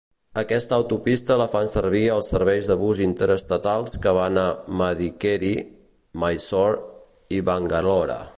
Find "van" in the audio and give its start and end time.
4.21-4.41